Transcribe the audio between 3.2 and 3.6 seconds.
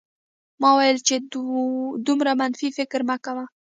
کوه